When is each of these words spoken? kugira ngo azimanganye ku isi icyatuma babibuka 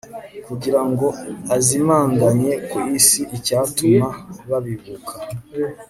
kugira 0.45 0.81
ngo 0.89 1.07
azimanganye 1.55 2.51
ku 2.69 2.77
isi 2.97 3.21
icyatuma 3.37 4.07
babibuka 4.49 5.13